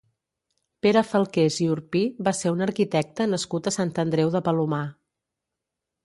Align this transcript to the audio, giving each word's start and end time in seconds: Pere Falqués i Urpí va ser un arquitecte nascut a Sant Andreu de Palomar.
Pere 0.85 1.01
Falqués 1.09 1.57
i 1.65 1.67
Urpí 1.73 2.01
va 2.27 2.33
ser 2.37 2.53
un 2.53 2.65
arquitecte 2.67 3.27
nascut 3.33 3.69
a 3.69 3.75
Sant 3.75 3.91
Andreu 4.05 4.33
de 4.37 4.41
Palomar. 4.49 4.81